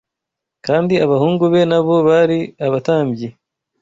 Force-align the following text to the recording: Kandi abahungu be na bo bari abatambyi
Kandi 0.65 0.93
abahungu 1.05 1.43
be 1.53 1.61
na 1.69 1.79
bo 1.85 1.95
bari 2.07 2.39
abatambyi 2.65 3.27